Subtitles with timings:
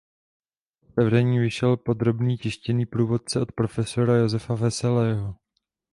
[0.79, 3.79] K otevření vyšel podrobný tištěný průvodce od prof.
[3.97, 5.35] Josefa Veselého.